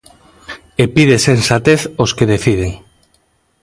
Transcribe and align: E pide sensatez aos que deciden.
E 0.81 0.85
pide 0.95 1.17
sensatez 1.27 1.81
aos 1.99 2.11
que 2.17 2.29
deciden. 2.33 2.71